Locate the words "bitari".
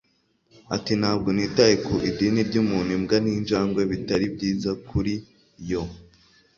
3.91-4.25